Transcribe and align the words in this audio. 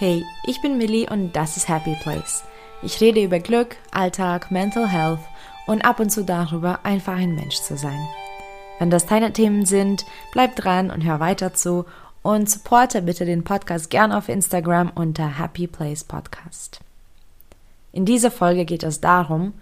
Hey, 0.00 0.24
ich 0.44 0.62
bin 0.62 0.78
Millie 0.78 1.06
und 1.10 1.36
das 1.36 1.58
ist 1.58 1.68
Happy 1.68 1.94
Place. 2.02 2.42
Ich 2.80 3.02
rede 3.02 3.22
über 3.22 3.38
Glück, 3.38 3.76
Alltag, 3.90 4.50
Mental 4.50 4.88
Health 4.88 5.20
und 5.66 5.84
ab 5.84 6.00
und 6.00 6.08
zu 6.08 6.24
darüber, 6.24 6.86
einfach 6.86 7.16
ein 7.16 7.34
Mensch 7.34 7.56
zu 7.56 7.76
sein. 7.76 8.08
Wenn 8.78 8.88
das 8.88 9.04
deine 9.04 9.34
Themen 9.34 9.66
sind, 9.66 10.06
bleib 10.32 10.56
dran 10.56 10.90
und 10.90 11.04
hör 11.04 11.20
weiter 11.20 11.52
zu 11.52 11.84
und 12.22 12.48
supporte 12.48 13.02
bitte 13.02 13.26
den 13.26 13.44
Podcast 13.44 13.90
gern 13.90 14.10
auf 14.10 14.30
Instagram 14.30 14.90
unter 14.94 15.38
Happy 15.38 15.66
Place 15.66 16.04
Podcast. 16.04 16.80
In 17.92 18.06
dieser 18.06 18.30
Folge 18.30 18.64
geht 18.64 18.84
es 18.84 19.02
darum, 19.02 19.52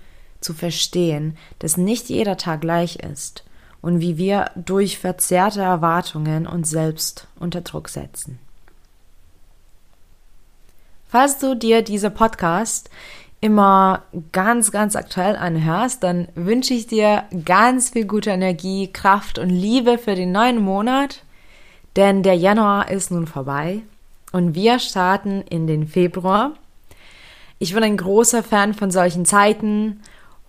zu 0.40 0.54
verstehen, 0.54 1.36
dass 1.58 1.76
nicht 1.76 2.08
jeder 2.10 2.36
Tag 2.36 2.60
gleich 2.60 2.94
ist 3.00 3.42
und 3.82 3.98
wie 3.98 4.18
wir 4.18 4.52
durch 4.54 4.98
verzerrte 4.98 5.62
Erwartungen 5.62 6.46
uns 6.46 6.70
selbst 6.70 7.26
unter 7.40 7.62
Druck 7.62 7.88
setzen. 7.88 8.38
Falls 11.08 11.38
du 11.38 11.54
dir 11.54 11.80
diese 11.80 12.10
Podcast 12.10 12.90
immer 13.40 14.02
ganz, 14.32 14.72
ganz 14.72 14.94
aktuell 14.94 15.36
anhörst, 15.36 16.02
dann 16.02 16.28
wünsche 16.34 16.74
ich 16.74 16.86
dir 16.86 17.24
ganz 17.46 17.90
viel 17.90 18.04
gute 18.04 18.30
Energie, 18.30 18.92
Kraft 18.92 19.38
und 19.38 19.48
Liebe 19.48 19.96
für 19.96 20.14
den 20.14 20.32
neuen 20.32 20.60
Monat, 20.60 21.22
denn 21.96 22.22
der 22.22 22.34
Januar 22.34 22.90
ist 22.90 23.10
nun 23.10 23.26
vorbei 23.26 23.80
und 24.32 24.54
wir 24.54 24.78
starten 24.80 25.42
in 25.48 25.66
den 25.66 25.86
Februar. 25.86 26.52
Ich 27.58 27.72
bin 27.72 27.82
ein 27.82 27.96
großer 27.96 28.42
Fan 28.42 28.74
von 28.74 28.90
solchen 28.90 29.24
Zeiten 29.24 30.00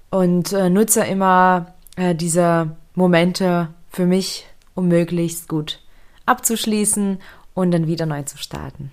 und 0.10 0.52
äh, 0.52 0.70
nutze 0.70 1.05
immer 1.05 1.73
äh, 1.96 2.16
diese 2.16 2.76
Momente 2.96 3.70
für 3.90 4.05
mich, 4.05 4.46
um 4.76 4.90
möglichst 4.90 5.48
gut 5.48 5.79
abzuschließen 6.26 7.20
und 7.54 7.71
dann 7.71 7.88
wieder 7.88 8.05
neu 8.05 8.23
zu 8.23 8.38
starten. 8.38 8.91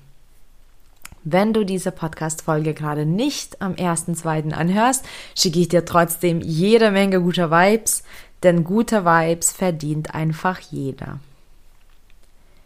Wenn 1.29 1.53
du 1.53 1.65
diese 1.65 1.91
Podcast-Folge 1.91 2.73
gerade 2.73 3.05
nicht 3.05 3.61
am 3.61 3.73
1.2. 3.73 4.53
anhörst, 4.53 5.05
schicke 5.37 5.59
ich 5.59 5.67
dir 5.67 5.85
trotzdem 5.85 6.41
jede 6.41 6.93
Menge 6.93 7.21
guter 7.21 7.51
Vibes, 7.51 8.05
denn 8.45 8.63
gute 8.63 9.05
Vibes 9.05 9.51
verdient 9.51 10.15
einfach 10.15 10.61
jeder. 10.61 11.19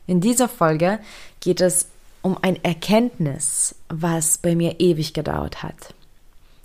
In 0.06 0.20
dieser 0.20 0.46
Folge 0.46 0.98
geht 1.40 1.62
es 1.62 1.88
um 2.20 2.36
ein 2.42 2.62
Erkenntnis, 2.62 3.76
was 3.88 4.36
bei 4.36 4.54
mir 4.54 4.78
ewig 4.78 5.14
gedauert 5.14 5.62
hat. 5.62 5.94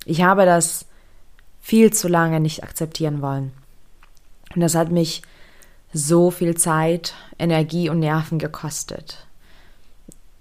Ich 0.03 0.21
habe 0.21 0.45
das 0.45 0.85
viel 1.61 1.93
zu 1.93 2.09
lange 2.09 2.41
nicht 2.41 2.61
akzeptieren 2.61 3.21
wollen. 3.21 3.53
Und 4.53 4.59
das 4.59 4.75
hat 4.75 4.91
mich 4.91 5.21
so 5.93 6.29
viel 6.29 6.57
Zeit, 6.57 7.13
Energie 7.39 7.87
und 7.87 7.99
Nerven 7.99 8.37
gekostet. 8.37 9.24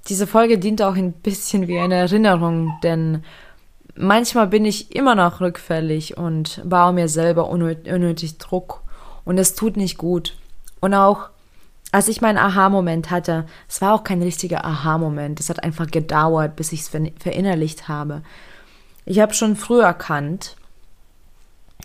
Diese 0.08 0.26
Folge 0.26 0.58
dient 0.58 0.82
auch 0.82 0.96
ein 0.96 1.12
bisschen 1.12 1.66
wie 1.66 1.78
eine 1.78 1.94
Erinnerung, 1.94 2.78
denn 2.82 3.24
manchmal 3.94 4.48
bin 4.48 4.64
ich 4.64 4.94
immer 4.94 5.14
noch 5.14 5.40
rückfällig 5.40 6.16
und 6.18 6.60
baue 6.64 6.92
mir 6.92 7.08
selber 7.08 7.48
unnötig 7.48 8.38
Druck 8.38 8.82
und 9.24 9.38
es 9.38 9.54
tut 9.54 9.76
nicht 9.76 9.96
gut. 9.96 10.36
Und 10.80 10.92
auch 10.94 11.30
als 11.94 12.08
ich 12.08 12.20
meinen 12.20 12.38
Aha-Moment 12.38 13.10
hatte, 13.10 13.46
es 13.68 13.80
war 13.80 13.94
auch 13.94 14.02
kein 14.02 14.20
richtiger 14.20 14.64
Aha-Moment, 14.64 15.38
es 15.38 15.48
hat 15.48 15.62
einfach 15.62 15.86
gedauert, 15.86 16.56
bis 16.56 16.72
ich 16.72 16.80
es 16.80 16.88
verinnerlicht 16.88 17.86
habe. 17.86 18.22
Ich 19.06 19.20
habe 19.20 19.32
schon 19.32 19.54
früh 19.54 19.80
erkannt, 19.80 20.56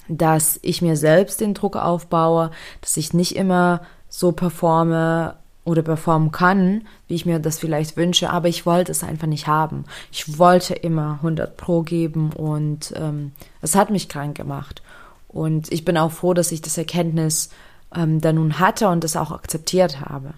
dass 0.08 0.59
ich 0.64 0.81
mir 0.81 0.98
selbst 0.98 1.42
den 1.42 1.54
Druck 1.54 1.76
aufbaue, 1.76 2.50
dass 2.81 2.98
ich 2.98 3.14
nicht 3.14 3.36
immer 3.36 3.81
so 4.09 4.31
performe, 4.31 5.36
oder 5.70 5.84
performen 5.84 6.32
kann, 6.32 6.82
wie 7.08 7.16
ich 7.16 7.26
mir 7.26 7.40
das 7.40 7.60
vielleicht 7.60 7.96
wünsche, 7.96 8.32
aber 8.32 8.48
ich 8.48 8.66
wollte 8.66 8.92
es 8.92 9.04
einfach 9.04 9.28
nicht 9.28 9.46
haben. 9.46 9.86
Ich 10.12 10.40
wollte 10.40 10.74
immer 10.74 11.20
100 11.22 11.56
Pro 11.56 11.84
geben 11.84 12.32
und 12.34 12.92
ähm, 12.96 13.34
es 13.62 13.76
hat 13.76 13.92
mich 13.92 14.10
krank 14.10 14.36
gemacht. 14.36 14.82
Und 15.28 15.72
ich 15.72 15.86
bin 15.86 15.96
auch 15.96 16.12
froh, 16.12 16.34
dass 16.34 16.52
ich 16.52 16.62
das 16.62 16.78
Erkenntnis 16.78 17.52
ähm, 17.96 18.20
da 18.20 18.34
nun 18.34 18.60
hatte 18.60 18.90
und 18.90 19.04
das 19.04 19.16
auch 19.16 19.32
akzeptiert 19.32 20.02
habe. 20.02 20.34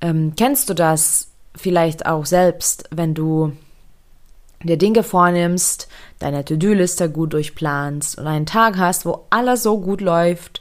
Ähm, 0.00 0.34
kennst 0.36 0.70
du 0.70 0.74
das 0.74 1.32
vielleicht 1.56 2.06
auch 2.06 2.26
selbst, 2.26 2.88
wenn 2.92 3.12
du 3.12 3.52
dir 4.62 4.76
Dinge 4.76 5.02
vornimmst, 5.02 5.88
deine 6.20 6.44
To-Do-Liste 6.44 7.10
gut 7.10 7.32
durchplanst 7.32 8.18
und 8.18 8.26
einen 8.28 8.46
Tag 8.46 8.76
hast, 8.76 9.04
wo 9.04 9.26
alles 9.30 9.64
so 9.64 9.80
gut 9.80 10.00
läuft 10.00 10.59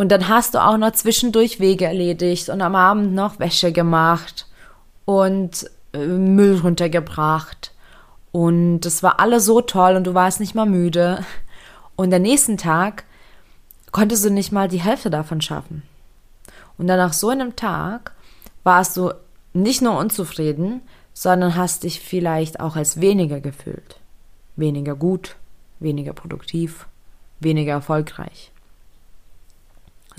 und 0.00 0.08
dann 0.08 0.28
hast 0.28 0.54
du 0.54 0.64
auch 0.64 0.78
noch 0.78 0.92
zwischendurch 0.92 1.60
Wege 1.60 1.84
erledigt 1.84 2.48
und 2.48 2.62
am 2.62 2.74
Abend 2.74 3.12
noch 3.12 3.38
Wäsche 3.38 3.70
gemacht 3.70 4.46
und 5.04 5.70
äh, 5.92 5.98
Müll 6.06 6.58
runtergebracht. 6.58 7.74
Und 8.32 8.80
das 8.80 9.02
war 9.02 9.20
alles 9.20 9.44
so 9.44 9.60
toll 9.60 9.96
und 9.96 10.04
du 10.04 10.14
warst 10.14 10.40
nicht 10.40 10.54
mal 10.54 10.64
müde. 10.64 11.22
Und 11.96 12.14
am 12.14 12.22
nächsten 12.22 12.56
Tag 12.56 13.04
konntest 13.92 14.24
du 14.24 14.30
nicht 14.30 14.52
mal 14.52 14.68
die 14.68 14.80
Hälfte 14.80 15.10
davon 15.10 15.42
schaffen. 15.42 15.82
Und 16.78 16.86
dann 16.86 16.96
nach 16.96 17.12
so 17.12 17.28
einem 17.28 17.54
Tag 17.54 18.12
warst 18.64 18.96
du 18.96 19.12
nicht 19.52 19.82
nur 19.82 19.98
unzufrieden, 19.98 20.80
sondern 21.12 21.56
hast 21.56 21.82
dich 21.82 22.00
vielleicht 22.00 22.58
auch 22.58 22.74
als 22.74 23.02
weniger 23.02 23.40
gefühlt. 23.40 24.00
Weniger 24.56 24.94
gut, 24.94 25.36
weniger 25.78 26.14
produktiv, 26.14 26.86
weniger 27.38 27.72
erfolgreich. 27.74 28.49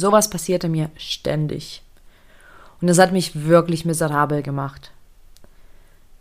Sowas 0.02 0.32
passierte 0.32 0.68
mir 0.68 0.90
ständig. 0.98 1.84
Und 2.82 2.88
das 2.88 2.98
hat 2.98 3.12
mich 3.12 3.46
wirklich 3.46 3.86
miserabel 3.86 4.42
gemacht. 4.42 4.90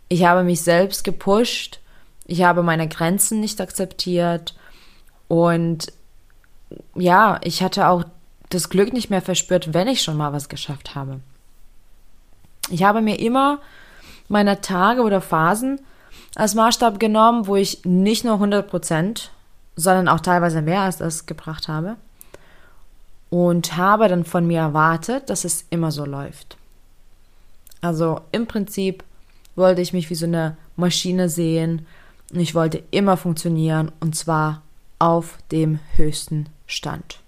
Ich 0.07 0.23
habe 0.23 0.43
mich 0.43 0.61
selbst 0.61 1.03
gepusht, 1.03 1.79
ich 2.27 2.43
habe 2.43 2.61
meine 2.61 2.87
Grenzen 2.87 3.39
nicht 3.39 3.59
akzeptiert 3.59 4.53
und 5.27 5.91
ja, 6.93 7.39
ich 7.43 7.63
hatte 7.63 7.87
auch 7.87 8.03
das 8.49 8.69
Glück 8.69 8.93
nicht 8.93 9.09
mehr 9.09 9.23
verspürt, 9.23 9.73
wenn 9.73 9.87
ich 9.87 10.03
schon 10.03 10.15
mal 10.15 10.31
was 10.31 10.47
geschafft 10.47 10.93
habe. 10.93 11.19
Ich 12.69 12.83
habe 12.83 13.01
mir 13.01 13.19
immer 13.19 13.61
meine 14.27 14.61
Tage 14.61 15.01
oder 15.01 15.21
Phasen 15.21 15.81
als 16.35 16.53
Maßstab 16.53 16.99
genommen, 16.99 17.47
wo 17.47 17.55
ich 17.55 17.83
nicht 17.83 18.25
nur 18.25 18.35
100 18.35 18.69
Prozent, 18.69 19.31
sondern 19.75 20.07
auch 20.07 20.19
teilweise 20.19 20.61
mehr 20.61 20.81
als 20.81 20.97
das 20.97 21.25
gebracht 21.25 21.67
habe 21.67 21.97
und 23.31 23.77
habe 23.77 24.09
dann 24.09 24.25
von 24.25 24.45
mir 24.45 24.59
erwartet, 24.59 25.31
dass 25.31 25.45
es 25.45 25.65
immer 25.71 25.91
so 25.91 26.05
läuft. 26.05 26.57
Also 27.79 28.21
im 28.31 28.45
Prinzip 28.45 29.03
wollte 29.55 29.81
ich 29.81 29.93
mich 29.93 30.11
wie 30.11 30.15
so 30.15 30.27
eine 30.27 30.57
Maschine 30.75 31.29
sehen 31.29 31.87
und 32.31 32.39
ich 32.39 32.53
wollte 32.53 32.83
immer 32.91 33.17
funktionieren 33.17 33.91
und 34.01 34.15
zwar 34.15 34.61
auf 34.99 35.37
dem 35.51 35.79
höchsten 35.95 36.47
Stand. 36.67 37.19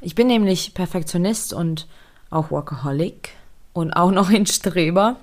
Ich 0.00 0.14
bin 0.14 0.28
nämlich 0.28 0.72
Perfektionist 0.72 1.52
und 1.52 1.88
auch 2.30 2.50
Workaholic 2.50 3.30
und 3.72 3.92
auch 3.92 4.10
noch 4.12 4.30
ein 4.30 4.46
Streber. 4.46 5.16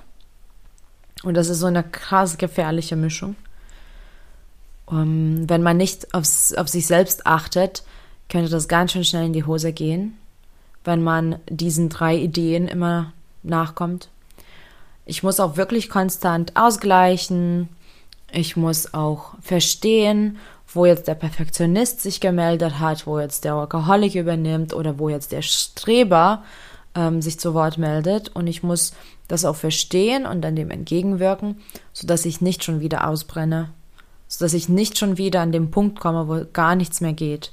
Und 1.24 1.36
das 1.36 1.47
ist 1.47 1.59
so 1.59 1.68
eine 1.68 1.84
krass 1.84 2.38
gefährliche 2.38 2.97
Mischung. 2.97 3.36
Um, 4.86 5.00
ähm, 5.00 5.50
wenn 5.50 5.64
man 5.64 5.78
nicht 5.78 6.14
aufs, 6.14 6.53
auf 6.53 6.68
sich 6.68 6.86
selbst 6.86 7.26
achtet, 7.26 7.84
könnte 8.30 8.50
das 8.50 8.68
ganz 8.68 8.91
schön 8.91 9.03
schnell 9.03 9.25
in 9.25 9.34
die 9.34 9.46
Hose 9.46 9.74
gehen, 9.74 10.18
wenn 10.84 11.03
man 11.03 11.38
diesen 11.50 11.90
drei 11.90 12.16
Ideen 12.16 12.68
immer 12.68 13.13
nachkommt. 13.44 14.09
Ich 15.06 15.24
muss 15.24 15.40
auch 15.40 15.58
wirklich 15.58 15.90
konstant 15.90 16.56
ausgleichen. 16.56 17.69
Ich 18.31 18.58
muss 18.58 18.94
auch 18.94 19.35
verstehen, 19.41 20.38
wo 20.73 20.85
jetzt 20.85 21.08
der 21.08 21.16
Perfektionist 21.16 22.02
sich 22.02 22.20
gemeldet 22.20 22.79
hat, 22.79 23.08
wo 23.08 23.20
jetzt 23.20 23.46
der 23.46 23.55
Workaholic 23.55 24.16
übernimmt 24.16 24.73
oder 24.73 25.00
wo 25.00 25.09
jetzt 25.09 25.32
der 25.32 25.44
Streber 25.44 26.44
ähm, 26.96 27.22
sich 27.22 27.40
zu 27.40 27.53
Wort 27.53 27.78
meldet. 27.78 28.29
Und 28.29 28.47
ich 28.47 28.64
muss 28.64 28.94
das 29.28 29.46
auch 29.46 29.55
verstehen 29.55 30.26
und 30.26 30.41
dann 30.41 30.55
dem 30.55 30.72
entgegenwirken, 30.72 31.61
sodass 31.94 32.26
ich 32.26 32.41
nicht 32.41 32.64
schon 32.64 32.79
wieder 32.79 33.08
ausbrenne, 33.08 33.70
sodass 34.28 34.53
ich 34.53 34.70
nicht 34.70 34.97
schon 34.97 35.17
wieder 35.17 35.41
an 35.41 35.52
den 35.52 35.72
Punkt 35.72 36.00
komme, 36.00 36.28
wo 36.28 36.46
gar 36.52 36.76
nichts 36.76 37.00
mehr 37.00 37.14
geht. 37.14 37.52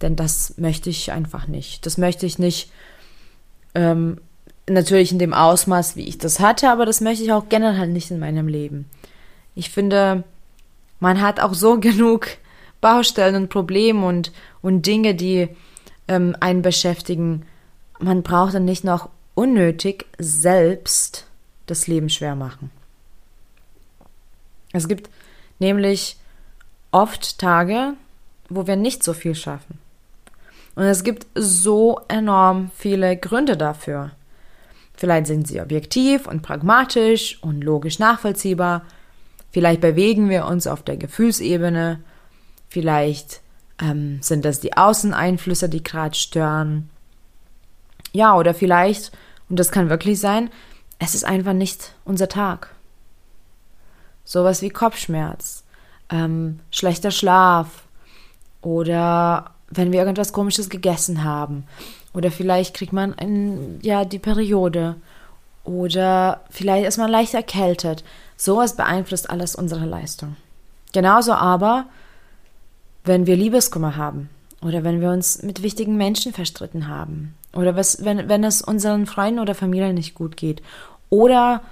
Denn 0.00 0.16
das 0.16 0.58
möchte 0.58 0.90
ich 0.90 1.12
einfach 1.12 1.46
nicht. 1.46 1.84
Das 1.86 1.98
möchte 1.98 2.26
ich 2.26 2.38
nicht 2.38 2.70
ähm, 3.74 4.20
natürlich 4.68 5.12
in 5.12 5.18
dem 5.18 5.34
Ausmaß, 5.34 5.96
wie 5.96 6.06
ich 6.06 6.18
das 6.18 6.40
hatte, 6.40 6.70
aber 6.70 6.86
das 6.86 7.00
möchte 7.00 7.24
ich 7.24 7.32
auch 7.32 7.48
generell 7.48 7.88
nicht 7.88 8.10
in 8.10 8.18
meinem 8.18 8.48
Leben. 8.48 8.88
Ich 9.54 9.70
finde, 9.70 10.24
man 11.00 11.20
hat 11.20 11.40
auch 11.40 11.54
so 11.54 11.78
genug 11.80 12.28
Baustellen 12.80 13.34
und 13.34 13.48
Probleme 13.48 14.06
und, 14.06 14.32
und 14.62 14.86
Dinge, 14.86 15.14
die 15.14 15.48
ähm, 16.06 16.36
einen 16.40 16.62
beschäftigen. 16.62 17.44
Man 17.98 18.22
braucht 18.22 18.54
dann 18.54 18.64
nicht 18.64 18.84
noch 18.84 19.08
unnötig 19.34 20.06
selbst 20.18 21.26
das 21.66 21.86
Leben 21.86 22.08
schwer 22.08 22.34
machen. 22.34 22.70
Es 24.72 24.86
gibt 24.86 25.10
nämlich 25.58 26.16
oft 26.92 27.38
Tage, 27.38 27.94
wo 28.48 28.66
wir 28.66 28.76
nicht 28.76 29.02
so 29.02 29.12
viel 29.12 29.34
schaffen. 29.34 29.78
Und 30.78 30.84
es 30.84 31.02
gibt 31.02 31.26
so 31.34 32.02
enorm 32.06 32.70
viele 32.72 33.16
Gründe 33.16 33.56
dafür. 33.56 34.12
Vielleicht 34.94 35.26
sind 35.26 35.48
sie 35.48 35.60
objektiv 35.60 36.28
und 36.28 36.42
pragmatisch 36.42 37.42
und 37.42 37.64
logisch 37.64 37.98
nachvollziehbar. 37.98 38.84
Vielleicht 39.50 39.80
bewegen 39.80 40.28
wir 40.28 40.46
uns 40.46 40.68
auf 40.68 40.84
der 40.84 40.96
Gefühlsebene. 40.96 41.98
Vielleicht 42.68 43.40
ähm, 43.82 44.22
sind 44.22 44.44
das 44.44 44.60
die 44.60 44.76
Außeneinflüsse, 44.76 45.68
die 45.68 45.82
gerade 45.82 46.14
stören. 46.14 46.90
Ja, 48.12 48.36
oder 48.36 48.54
vielleicht, 48.54 49.10
und 49.48 49.58
das 49.58 49.72
kann 49.72 49.90
wirklich 49.90 50.20
sein, 50.20 50.48
es 51.00 51.16
ist 51.16 51.24
einfach 51.24 51.54
nicht 51.54 51.96
unser 52.04 52.28
Tag. 52.28 52.72
Sowas 54.22 54.62
wie 54.62 54.70
Kopfschmerz, 54.70 55.64
ähm, 56.08 56.60
schlechter 56.70 57.10
Schlaf 57.10 57.82
oder 58.62 59.56
wenn 59.70 59.92
wir 59.92 60.00
irgendwas 60.00 60.32
Komisches 60.32 60.68
gegessen 60.68 61.24
haben. 61.24 61.64
Oder 62.14 62.30
vielleicht 62.30 62.74
kriegt 62.74 62.92
man 62.92 63.14
ein, 63.14 63.78
ja, 63.82 64.04
die 64.04 64.18
Periode. 64.18 64.96
Oder 65.64 66.40
vielleicht 66.50 66.86
ist 66.86 66.98
man 66.98 67.10
leicht 67.10 67.34
erkältet. 67.34 68.04
Sowas 68.36 68.76
beeinflusst 68.76 69.28
alles 69.28 69.54
unsere 69.54 69.84
Leistung. 69.84 70.36
Genauso 70.92 71.32
aber, 71.32 71.86
wenn 73.04 73.26
wir 73.26 73.36
Liebeskummer 73.36 73.96
haben 73.96 74.30
oder 74.62 74.84
wenn 74.84 75.00
wir 75.00 75.10
uns 75.10 75.42
mit 75.42 75.62
wichtigen 75.62 75.96
Menschen 75.96 76.32
verstritten 76.32 76.88
haben 76.88 77.34
oder 77.54 77.76
was, 77.76 78.04
wenn, 78.04 78.28
wenn 78.28 78.44
es 78.44 78.62
unseren 78.62 79.06
Freunden 79.06 79.40
oder 79.40 79.54
Familien 79.54 79.94
nicht 79.94 80.14
gut 80.14 80.36
geht 80.36 80.62
oder 81.10 81.62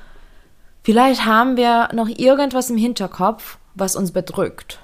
vielleicht 0.82 1.24
haben 1.24 1.56
wir 1.56 1.88
noch 1.92 2.08
irgendwas 2.08 2.70
im 2.70 2.76
Hinterkopf, 2.76 3.58
was 3.74 3.96
uns 3.96 4.12
bedrückt. 4.12 4.80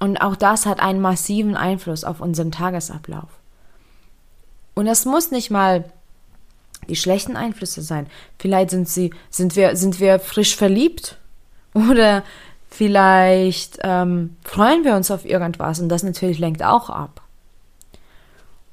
Und 0.00 0.18
auch 0.18 0.36
das 0.36 0.66
hat 0.66 0.80
einen 0.80 1.00
massiven 1.00 1.56
Einfluss 1.56 2.04
auf 2.04 2.20
unseren 2.20 2.50
Tagesablauf. 2.50 3.28
Und 4.74 4.86
es 4.86 5.04
muss 5.04 5.30
nicht 5.30 5.50
mal 5.50 5.84
die 6.88 6.96
schlechten 6.96 7.36
Einflüsse 7.36 7.82
sein. 7.82 8.06
Vielleicht 8.38 8.70
sind 8.70 8.88
sie, 8.88 9.12
sind 9.30 9.56
wir, 9.56 9.76
sind 9.76 10.00
wir 10.00 10.18
frisch 10.18 10.56
verliebt 10.56 11.18
oder 11.74 12.22
vielleicht 12.68 13.78
ähm, 13.82 14.36
freuen 14.42 14.84
wir 14.84 14.94
uns 14.94 15.10
auf 15.10 15.24
irgendwas 15.24 15.80
und 15.80 15.88
das 15.88 16.02
natürlich 16.02 16.38
lenkt 16.38 16.62
auch 16.62 16.90
ab. 16.90 17.22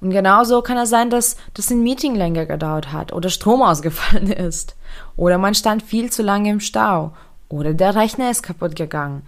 Und 0.01 0.09
genauso 0.09 0.63
kann 0.63 0.77
es 0.77 0.89
sein, 0.89 1.11
dass 1.11 1.37
das 1.53 1.69
ein 1.69 1.83
Meeting 1.83 2.15
länger 2.15 2.47
gedauert 2.47 2.91
hat 2.91 3.13
oder 3.13 3.29
Strom 3.29 3.61
ausgefallen 3.61 4.31
ist 4.31 4.75
oder 5.15 5.37
man 5.37 5.53
stand 5.53 5.83
viel 5.83 6.11
zu 6.11 6.23
lange 6.23 6.49
im 6.49 6.59
Stau 6.59 7.13
oder 7.49 7.73
der 7.73 7.95
Rechner 7.95 8.31
ist 8.31 8.41
kaputt 8.41 8.75
gegangen. 8.75 9.21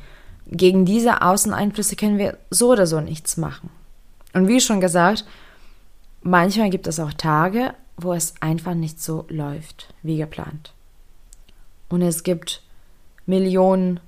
Gegen 0.48 0.86
diese 0.86 1.22
Außeneinflüsse 1.22 1.96
können 1.96 2.18
wir 2.18 2.38
so 2.50 2.72
oder 2.72 2.86
so 2.86 3.00
nichts 3.00 3.38
machen. 3.38 3.70
Und 4.34 4.48
wie 4.48 4.60
schon 4.60 4.82
gesagt, 4.82 5.26
manchmal 6.22 6.70
gibt 6.70 6.88
es 6.88 7.00
auch 7.00 7.14
Tage, 7.14 7.74
wo 7.98 8.14
es 8.14 8.34
einfach 8.40 8.74
nicht 8.74 9.02
so 9.02 9.26
läuft 9.30 9.94
wie 10.02 10.18
geplant. 10.18 10.74
Und 11.90 12.02
es 12.02 12.24
gibt 12.24 12.62
Millionen 13.26 14.00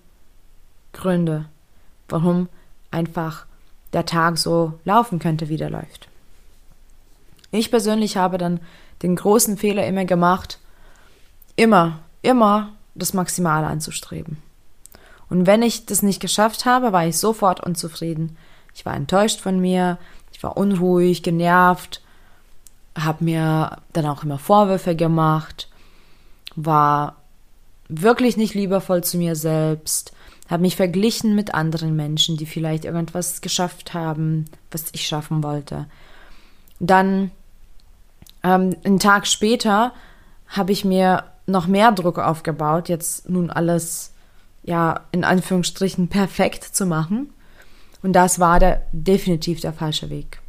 Gründe, 0.94 1.46
warum 2.10 2.50
einfach 2.92 3.46
der 3.94 4.06
Tag 4.06 4.38
so 4.38 4.80
laufen 4.84 5.20
könnte, 5.20 5.50
wie 5.50 5.58
der 5.58 5.70
läuft. 5.70 6.10
Ich 7.52 7.70
persönlich 7.70 8.18
habe 8.18 8.38
dann 8.38 8.60
den 9.04 9.16
großen 9.16 9.58
Fehler 9.58 9.86
immer 9.88 10.06
gemacht, 10.06 10.60
immer, 11.56 12.00
immer 12.22 12.74
das 12.96 13.14
Maximale 13.14 13.68
anzustreben. 13.68 14.38
Und 15.30 15.48
wenn 15.48 15.62
ich 15.62 15.86
das 15.86 16.04
nicht 16.04 16.20
geschafft 16.20 16.66
habe, 16.66 16.92
war 16.92 17.06
ich 17.06 17.18
sofort 17.18 17.62
unzufrieden. 17.62 18.38
Ich 18.74 18.86
war 18.86 18.94
enttäuscht 18.94 19.40
von 19.40 19.60
mir, 19.60 19.98
ich 20.32 20.44
war 20.44 20.58
unruhig, 20.58 21.24
genervt, 21.24 22.02
habe 22.98 23.24
mir 23.24 23.78
dann 23.94 24.06
auch 24.06 24.24
immer 24.24 24.38
Vorwürfe 24.38 24.96
gemacht, 24.96 25.70
war 26.56 27.18
wirklich 27.88 28.38
nicht 28.38 28.54
liebevoll 28.54 29.04
zu 29.04 29.18
mir 29.18 29.36
selbst, 29.36 30.14
habe 30.50 30.62
mich 30.62 30.76
verglichen 30.76 31.36
mit 31.36 31.54
anderen 31.54 31.96
Menschen, 31.96 32.38
die 32.38 32.46
vielleicht 32.46 32.86
irgendwas 32.86 33.42
geschafft 33.42 33.94
haben, 33.94 34.46
was 34.72 34.86
ich 34.92 35.08
schaffen 35.08 35.44
wollte. 35.44 35.88
Dann, 36.80 37.32
ähm, 38.44 38.76
einen 38.84 39.00
Tag 39.00 39.28
später, 39.28 39.94
habe 40.48 40.72
ich 40.72 40.86
mir 40.86 41.24
noch 41.48 41.68
mehr 41.68 41.92
Druck 41.92 42.20
aufgebaut, 42.20 42.90
jetzt 42.90 43.30
nun 43.30 43.50
alles, 43.50 44.14
ja, 44.66 45.02
in 45.12 45.24
Anführungsstrichen 45.24 46.08
perfekt 46.08 46.64
zu 46.64 46.86
machen. 46.86 47.30
Und 48.02 48.14
das 48.14 48.40
war 48.40 48.60
der, 48.60 48.82
definitiv 48.92 49.62
der 49.62 49.74
falsche 49.74 50.10
Weg. 50.10 50.40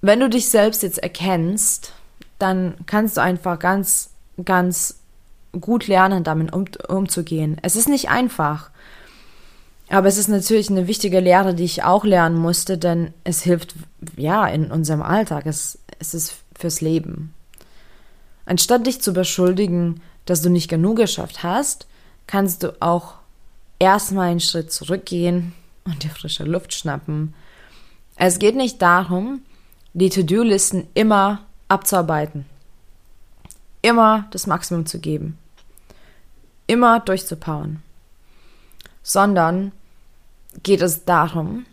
Wenn 0.00 0.20
du 0.20 0.28
dich 0.28 0.48
selbst 0.48 0.82
jetzt 0.82 0.98
erkennst, 0.98 1.92
dann 2.38 2.76
kannst 2.86 3.16
du 3.16 3.20
einfach 3.20 3.58
ganz, 3.58 4.10
ganz 4.44 5.00
gut 5.60 5.88
lernen, 5.88 6.24
damit 6.24 6.52
um, 6.52 6.66
umzugehen. 6.88 7.58
Es 7.62 7.76
ist 7.76 7.88
nicht 7.88 8.08
einfach. 8.08 8.70
Aber 9.90 10.06
es 10.08 10.18
ist 10.18 10.28
natürlich 10.28 10.70
eine 10.70 10.86
wichtige 10.86 11.20
Lehre, 11.20 11.54
die 11.54 11.64
ich 11.64 11.82
auch 11.82 12.04
lernen 12.04 12.36
musste, 12.36 12.78
denn 12.78 13.12
es 13.24 13.42
hilft, 13.42 13.74
ja, 14.16 14.46
in 14.46 14.70
unserem 14.70 15.02
Alltag. 15.02 15.46
Es, 15.46 15.78
es 15.98 16.14
ist 16.14 16.34
fürs 16.54 16.80
Leben. 16.80 17.34
Anstatt 18.44 18.86
dich 18.86 19.00
zu 19.00 19.12
beschuldigen, 19.12 20.00
dass 20.28 20.42
du 20.42 20.50
nicht 20.50 20.68
genug 20.68 20.96
geschafft 20.96 21.42
hast, 21.42 21.86
kannst 22.26 22.62
du 22.62 22.80
auch 22.80 23.14
erstmal 23.78 24.30
einen 24.30 24.40
Schritt 24.40 24.72
zurückgehen 24.72 25.54
und 25.84 26.02
dir 26.02 26.10
frische 26.10 26.44
Luft 26.44 26.74
schnappen. 26.74 27.34
Es 28.16 28.38
geht 28.38 28.56
nicht 28.56 28.82
darum, 28.82 29.42
die 29.94 30.10
To-Do-Listen 30.10 30.86
immer 30.94 31.40
abzuarbeiten 31.68 32.46
immer 33.82 34.26
das 34.30 34.46
Maximum 34.46 34.86
zu 34.86 34.98
geben, 34.98 35.38
immer 36.66 37.00
durchzupowern, 37.00 37.82
sondern 39.02 39.72
geht 40.62 40.82
es 40.82 41.04
darum, 41.04 41.66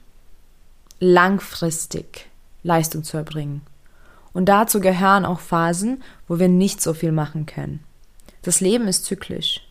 langfristig 1.00 2.28
Leistung 2.64 3.04
zu 3.04 3.18
erbringen. 3.18 3.62
Und 4.34 4.46
dazu 4.46 4.80
gehören 4.80 5.26
auch 5.26 5.40
Phasen, 5.40 6.04
wo 6.28 6.40
wir 6.40 6.48
nicht 6.48 6.82
so 6.82 6.94
viel 6.94 7.12
machen 7.12 7.46
können. 7.46 7.84
Das 8.46 8.62
Leben 8.62 8.88
ist 8.88 9.06
zyklisch, 9.06 9.68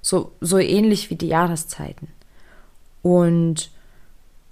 so, 0.00 0.32
so 0.40 0.56
ähnlich 0.56 1.10
wie 1.10 1.16
die 1.16 1.28
Jahreszeiten. 1.28 2.08
Und 3.02 3.70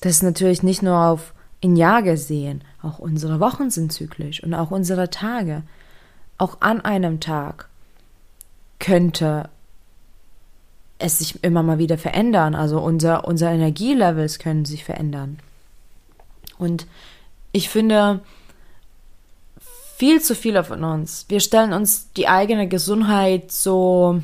das 0.03 0.13
ist 0.13 0.23
natürlich 0.23 0.63
nicht 0.63 0.83
nur 0.83 0.99
auf 0.99 1.33
ein 1.65 1.75
Jahr 1.75 2.03
gesehen, 2.03 2.63
auch 2.83 2.99
unsere 2.99 3.41
Wochen 3.41 3.71
sind 3.71 3.95
zyklisch 3.95 4.43
und 4.43 4.53
auch 4.53 4.71
unsere 4.71 5.09
Tage 5.09 5.63
auch 6.37 6.59
an 6.61 6.83
einem 6.83 7.19
Tag 7.19 7.71
könnte 8.79 9.49
es 10.99 11.19
sich 11.19 11.43
immer 11.43 11.63
mal 11.63 11.79
wieder 11.79 11.97
verändern. 11.97 12.55
Also 12.55 12.79
unser, 12.79 13.27
unser 13.27 13.51
Energielevels 13.51 14.39
können 14.39 14.67
sich 14.67 14.85
verändern. 14.85 15.39
Und 16.59 16.87
ich 17.53 17.71
finde, 17.71 18.21
viel 19.97 20.21
zu 20.21 20.35
viele 20.35 20.65
von 20.65 20.85
uns, 20.85 21.27
wir 21.29 21.41
stellen 21.41 21.73
uns 21.73 22.13
die 22.13 22.29
eigene 22.29 22.69
Gesundheit 22.69 23.51
so, 23.51 24.21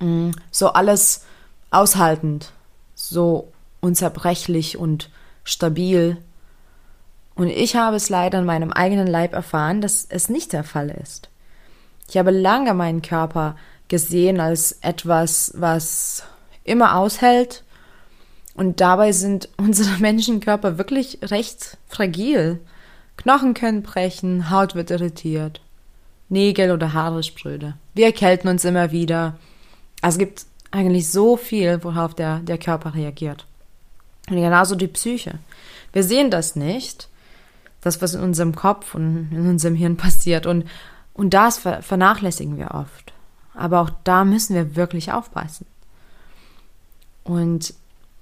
mm, 0.00 0.30
so 0.50 0.68
alles 0.68 1.24
aushaltend, 1.70 2.52
so 2.94 3.52
unzerbrechlich 3.80 4.76
und 4.76 5.10
stabil 5.44 6.18
und 7.40 7.48
ich 7.48 7.74
habe 7.74 7.96
es 7.96 8.10
leider 8.10 8.40
in 8.40 8.44
meinem 8.44 8.70
eigenen 8.70 9.06
Leib 9.06 9.32
erfahren, 9.32 9.80
dass 9.80 10.04
es 10.06 10.28
nicht 10.28 10.52
der 10.52 10.62
Fall 10.62 10.90
ist. 10.90 11.30
Ich 12.06 12.18
habe 12.18 12.30
lange 12.32 12.74
meinen 12.74 13.00
Körper 13.00 13.56
gesehen 13.88 14.40
als 14.40 14.72
etwas, 14.82 15.52
was 15.56 16.22
immer 16.64 16.96
aushält. 16.96 17.64
Und 18.52 18.82
dabei 18.82 19.12
sind 19.12 19.48
unsere 19.56 19.96
Menschenkörper 20.00 20.76
wirklich 20.76 21.18
recht 21.22 21.78
fragil. 21.88 22.60
Knochen 23.22 23.52
können 23.52 23.82
brechen, 23.82 24.50
Haut 24.50 24.74
wird 24.74 24.90
irritiert, 24.90 25.60
Nägel 26.30 26.70
oder 26.70 26.94
Haare 26.94 27.22
spröde. 27.22 27.74
Wir 27.92 28.06
erkälten 28.06 28.48
uns 28.48 28.64
immer 28.64 28.92
wieder. 28.92 29.36
Also 30.00 30.16
es 30.16 30.18
gibt 30.18 30.46
eigentlich 30.70 31.10
so 31.10 31.36
viel, 31.36 31.84
worauf 31.84 32.14
der, 32.14 32.38
der 32.38 32.56
Körper 32.56 32.94
reagiert. 32.94 33.46
Und 34.30 34.36
genauso 34.36 34.74
die 34.74 34.86
Psyche. 34.86 35.38
Wir 35.92 36.02
sehen 36.02 36.30
das 36.30 36.56
nicht, 36.56 37.08
das, 37.82 38.00
was 38.00 38.14
in 38.14 38.22
unserem 38.22 38.54
Kopf 38.54 38.94
und 38.94 39.28
in 39.32 39.48
unserem 39.48 39.74
Hirn 39.74 39.98
passiert. 39.98 40.46
Und, 40.46 40.64
und 41.12 41.34
das 41.34 41.58
vernachlässigen 41.58 42.56
wir 42.56 42.70
oft. 42.70 43.12
Aber 43.52 43.80
auch 43.80 43.90
da 44.04 44.24
müssen 44.24 44.54
wir 44.54 44.76
wirklich 44.76 45.12
aufpassen. 45.12 45.66
Und 47.22 47.74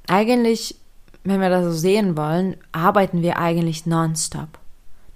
eigentlich, 0.09 0.75
wenn 1.23 1.41
wir 1.41 1.51
das 1.51 1.67
so 1.67 1.73
sehen 1.73 2.17
wollen, 2.17 2.57
arbeiten 2.73 3.23
wir 3.23 3.39
eigentlich 3.39 3.87
nonstop. 3.87 4.59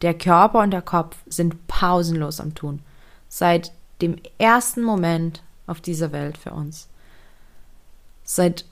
Der 0.03 0.15
Körper 0.15 0.61
und 0.61 0.73
der 0.73 0.83
Kopf 0.83 1.17
sind 1.27 1.67
pausenlos 1.69 2.41
am 2.41 2.55
Tun. 2.55 2.81
Seit 3.29 3.73
dem 4.01 4.17
ersten 4.39 4.83
Moment 4.83 5.43
auf 5.67 5.81
dieser 5.81 6.13
Welt 6.13 6.37
für 6.37 6.51
uns. 6.51 6.89
Seit 8.25 8.65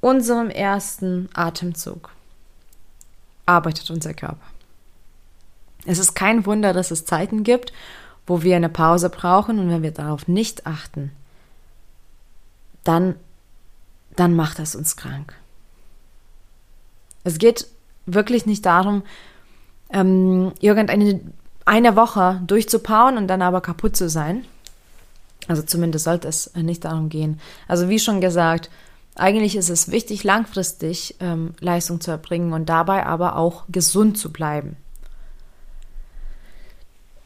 unserem 0.00 0.50
ersten 0.50 1.28
Atemzug 1.34 2.10
arbeitet 3.46 3.90
unser 3.90 4.14
Körper. 4.14 4.46
Es 5.86 5.98
ist 5.98 6.14
kein 6.14 6.44
Wunder, 6.44 6.72
dass 6.72 6.90
es 6.90 7.06
Zeiten 7.06 7.44
gibt, 7.44 7.72
wo 8.26 8.42
wir 8.42 8.56
eine 8.56 8.68
Pause 8.68 9.08
brauchen 9.08 9.58
und 9.58 9.70
wenn 9.70 9.82
wir 9.82 9.90
darauf 9.90 10.28
nicht 10.28 10.66
achten, 10.66 11.12
dann, 12.84 13.16
dann 14.16 14.36
macht 14.36 14.58
das 14.58 14.74
uns 14.74 14.96
krank. 14.96 15.34
Es 17.24 17.38
geht 17.38 17.68
wirklich 18.04 18.44
nicht 18.44 18.66
darum, 18.66 19.02
ähm, 19.90 20.52
irgendeine 20.60 21.20
eine 21.64 21.96
Woche 21.96 22.40
durchzupauen 22.46 23.18
und 23.18 23.28
dann 23.28 23.42
aber 23.42 23.60
kaputt 23.60 23.94
zu 23.94 24.08
sein. 24.08 24.44
Also 25.48 25.62
zumindest 25.62 26.04
sollte 26.04 26.28
es 26.28 26.54
nicht 26.54 26.84
darum 26.84 27.10
gehen. 27.10 27.40
Also 27.66 27.88
wie 27.88 27.98
schon 27.98 28.20
gesagt, 28.20 28.70
eigentlich 29.14 29.56
ist 29.56 29.68
es 29.68 29.90
wichtig, 29.90 30.24
langfristig 30.24 31.16
ähm, 31.20 31.54
Leistung 31.60 32.00
zu 32.00 32.10
erbringen 32.10 32.52
und 32.52 32.68
dabei 32.68 33.04
aber 33.04 33.36
auch 33.36 33.64
gesund 33.68 34.16
zu 34.16 34.32
bleiben. 34.32 34.76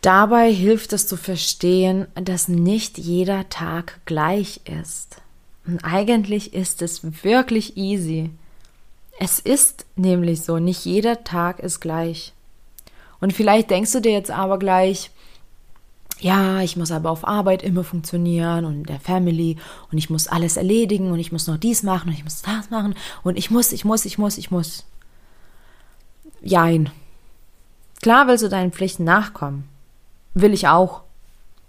Dabei 0.01 0.53
hilft 0.53 0.93
es 0.93 1.07
zu 1.07 1.17
verstehen, 1.17 2.09
dass 2.15 2.49
nicht 2.49 2.99
jeder 2.99 3.49
Tag 3.49 4.01
gleich 4.05 4.61
ist. 4.65 5.23
Und 5.65 5.85
eigentlich 5.85 6.55
ist 6.55 6.83
es 6.83 7.23
wirklich 7.23 7.77
easy. 7.77 8.31
Es 9.21 9.39
ist 9.39 9.87
nämlich 9.95 10.43
so, 10.43 10.59
nicht 10.59 10.85
jeder 10.85 11.23
Tag 11.23 11.61
ist 11.61 11.79
gleich. 11.79 12.33
Und 13.23 13.33
vielleicht 13.33 13.71
denkst 13.71 13.93
du 13.93 14.01
dir 14.01 14.11
jetzt 14.11 14.33
aber 14.33 14.59
gleich, 14.59 15.13
ja, 16.19 16.61
ich 16.61 16.77
muss 16.77 16.91
aber 16.91 17.09
auf 17.09 17.27
Arbeit 17.27 17.63
immer 17.63 17.85
funktionieren 17.85 18.65
und 18.65 18.89
der 18.89 18.99
Family 18.99 19.59
und 19.93 19.99
ich 19.99 20.11
muss 20.11 20.27
alles 20.27 20.57
erledigen 20.57 21.13
und 21.13 21.21
ich 21.21 21.31
muss 21.31 21.47
noch 21.47 21.57
dies 21.57 21.85
machen 21.85 22.09
und 22.09 22.15
ich 22.15 22.25
muss 22.25 22.43
das 22.43 22.71
machen 22.71 22.97
und 23.23 23.39
ich 23.39 23.49
muss, 23.49 23.71
ich 23.71 23.85
muss, 23.85 24.05
ich 24.07 24.19
muss, 24.19 24.39
ich 24.39 24.51
muss. 24.51 24.85
Jein. 26.43 26.91
Klar 28.03 28.27
willst 28.27 28.43
du 28.43 28.49
deinen 28.49 28.73
Pflichten 28.73 29.05
nachkommen. 29.05 29.69
Will 30.35 30.53
ich 30.53 30.67
auch. 30.67 31.03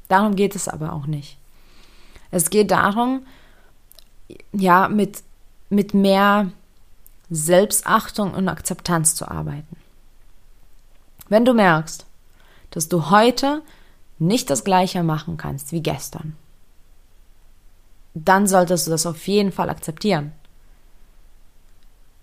Darum 0.08 0.36
geht 0.36 0.56
es 0.56 0.68
aber 0.68 0.92
auch 0.92 1.06
nicht. 1.06 1.38
Es 2.32 2.50
geht 2.50 2.72
darum, 2.72 3.28
ja, 4.54 4.90
mit, 4.90 5.22
mit 5.70 5.94
mehr 5.94 6.52
Selbstachtung 7.30 8.34
und 8.34 8.50
Akzeptanz 8.50 9.14
zu 9.14 9.30
arbeiten. 9.30 9.83
Wenn 11.30 11.46
du 11.46 11.54
merkst, 11.54 12.06
dass 12.72 12.90
du 12.90 13.10
heute 13.10 13.62
nicht 14.20 14.50
das 14.50 14.64
gleiche 14.64 15.04
machen 15.04 15.38
kannst 15.38 15.72
wie 15.72 15.82
gestern, 15.82 16.36
dann 18.14 18.48
solltest 18.48 18.88
du 18.88 18.92
das 18.92 19.06
auf 19.06 19.28
jeden 19.28 19.52
Fall 19.52 19.70
akzeptieren. 19.70 20.34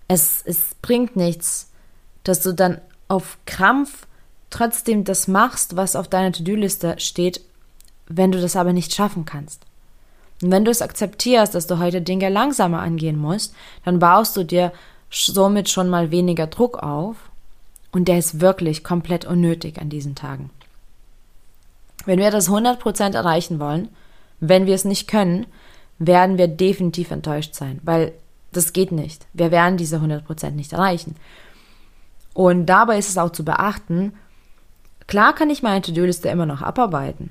Es, 0.07 0.41
es 0.45 0.75
bringt 0.81 1.15
nichts, 1.15 1.69
dass 2.23 2.41
du 2.41 2.53
dann 2.53 2.79
auf 3.07 3.37
Krampf 3.45 4.07
trotzdem 4.49 5.03
das 5.03 5.27
machst, 5.27 5.75
was 5.75 5.95
auf 5.95 6.07
deiner 6.07 6.31
To-Do-Liste 6.31 6.99
steht, 6.99 7.41
wenn 8.07 8.31
du 8.31 8.41
das 8.41 8.55
aber 8.55 8.73
nicht 8.73 8.93
schaffen 8.93 9.25
kannst. 9.25 9.65
Und 10.41 10.51
wenn 10.51 10.65
du 10.65 10.71
es 10.71 10.81
akzeptierst, 10.81 11.55
dass 11.55 11.67
du 11.67 11.79
heute 11.79 12.01
Dinge 12.01 12.29
langsamer 12.29 12.79
angehen 12.79 13.17
musst, 13.17 13.53
dann 13.85 13.99
baust 13.99 14.35
du 14.35 14.43
dir 14.43 14.73
somit 15.09 15.69
schon 15.69 15.89
mal 15.89 16.11
weniger 16.11 16.47
Druck 16.47 16.77
auf 16.77 17.30
und 17.91 18.07
der 18.07 18.17
ist 18.17 18.41
wirklich 18.41 18.83
komplett 18.83 19.25
unnötig 19.25 19.79
an 19.79 19.89
diesen 19.89 20.15
Tagen. 20.15 20.49
Wenn 22.05 22.19
wir 22.19 22.31
das 22.31 22.49
100% 22.49 23.15
erreichen 23.15 23.59
wollen, 23.59 23.89
wenn 24.39 24.65
wir 24.65 24.75
es 24.75 24.85
nicht 24.85 25.07
können, 25.07 25.45
werden 25.99 26.37
wir 26.37 26.47
definitiv 26.47 27.11
enttäuscht 27.11 27.53
sein, 27.53 27.79
weil 27.83 28.13
das 28.51 28.73
geht 28.73 28.91
nicht. 28.91 29.27
Wir 29.33 29.51
werden 29.51 29.77
diese 29.77 29.97
100% 29.97 30.51
nicht 30.51 30.73
erreichen. 30.73 31.15
Und 32.33 32.65
dabei 32.65 32.97
ist 32.97 33.09
es 33.09 33.17
auch 33.17 33.31
zu 33.31 33.45
beachten, 33.45 34.13
klar 35.07 35.35
kann 35.35 35.49
ich 35.49 35.63
meine 35.63 35.81
To-Do-Liste 35.81 36.29
immer 36.29 36.45
noch 36.45 36.61
abarbeiten. 36.61 37.29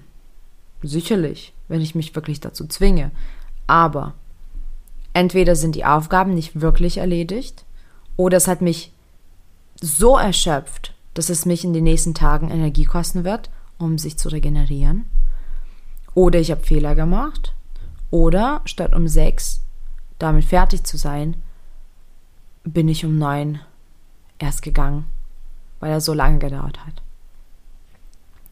Sicherlich, 0.83 1.52
wenn 1.69 1.81
ich 1.81 1.95
mich 1.95 2.14
wirklich 2.14 2.40
dazu 2.40 2.67
zwinge. 2.67 3.11
Aber 3.67 4.14
entweder 5.12 5.57
sind 5.57 5.75
die 5.75 5.85
Aufgaben 5.85 6.35
nicht 6.35 6.61
wirklich 6.61 6.99
erledigt 6.99 7.64
oder 8.17 8.37
es 8.37 8.49
hat 8.49 8.61
mich 8.61 8.93
so 9.80 10.16
erschöpft, 10.16 10.94
dass 11.14 11.30
es 11.30 11.46
mich 11.46 11.64
in 11.64 11.72
den 11.72 11.84
nächsten 11.84 12.14
Tagen 12.14 12.50
Energie 12.50 12.84
kosten 12.84 13.25
wird, 13.25 13.50
um 13.78 13.99
sich 13.99 14.18
zu 14.18 14.28
regenerieren. 14.28 15.06
Oder 16.14 16.38
ich 16.40 16.50
habe 16.50 16.62
Fehler 16.62 16.94
gemacht. 16.94 17.54
Oder 18.10 18.60
statt 18.64 18.94
um 18.94 19.08
sechs 19.08 19.60
damit 20.18 20.44
fertig 20.44 20.84
zu 20.84 20.96
sein, 20.96 21.37
bin 22.64 22.88
ich 22.88 23.04
um 23.04 23.18
neun 23.18 23.60
erst 24.38 24.62
gegangen, 24.62 25.06
weil 25.78 25.90
er 25.90 26.00
so 26.00 26.12
lange 26.12 26.38
gedauert 26.38 26.78
hat. 26.84 27.02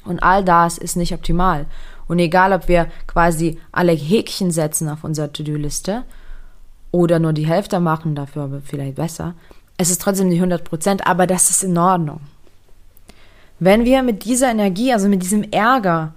Und 0.05 0.23
all 0.23 0.45
das 0.45 0.79
ist 0.79 0.97
nicht 0.97 1.13
optimal. 1.13 1.67
Und 2.07 2.19
egal, 2.19 2.53
ob 2.53 2.69
wir 2.69 2.87
quasi 3.07 3.59
alle 3.73 3.93
Häkchen 3.93 4.51
setzen 4.51 4.89
auf 4.89 5.05
unserer 5.05 5.33
To-Do-Liste 5.33 6.05
oder 6.91 7.19
nur 7.19 7.35
die 7.35 7.47
Hälfte 7.47 7.81
machen, 7.81 8.15
dafür 8.15 8.45
aber 8.45 8.61
vielleicht 8.63 8.97
besser, 8.97 9.35
es 9.79 9.91
ist 9.91 10.03
trotzdem 10.03 10.29
nicht 10.29 10.39
100 10.39 10.65
Prozent, 10.65 11.07
aber 11.07 11.27
das 11.27 11.51
ist 11.51 11.63
in 11.63 11.79
Ordnung. 11.79 12.21
Wenn 13.61 13.85
wir 13.85 14.03
mit 14.03 14.25
dieser 14.25 14.51
Energie, 14.51 14.93
also 14.93 15.09
mit 15.09 15.23
diesem 15.23 15.45
Ärger 15.45 16.15